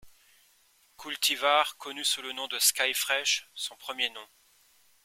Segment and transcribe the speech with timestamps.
[0.97, 4.27] Cultivar connu sous le nom de Skyfresh, son premier nom.